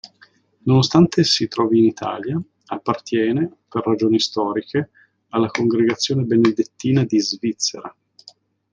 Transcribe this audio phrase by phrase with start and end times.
[0.63, 4.89] Nonostante si trovi in Italia, appartiene, per ragioni storiche,
[5.27, 7.95] alla Congregazione benedettina di Svizzera.